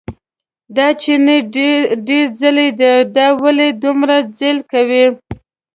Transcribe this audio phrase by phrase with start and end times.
[0.75, 1.37] دا چیني
[2.07, 5.05] ډېر ځېلی دی، دا ولې دومره ځېل کوي.